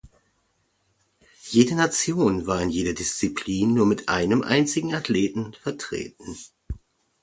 [1.43, 6.35] Jede Nation war in jeder Disziplin nur mit einem einzigen Athleten vertreten.